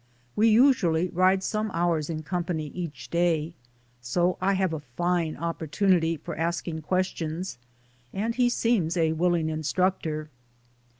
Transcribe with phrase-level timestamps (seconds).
[0.35, 3.53] We usually ride some hours in company each day,
[4.01, 7.59] so I have fine opportunities for asking questions,
[8.11, 10.31] and he seems a willing instructor.